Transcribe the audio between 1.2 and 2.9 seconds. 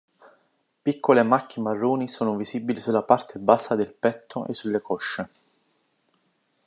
macchie marroni sono visibili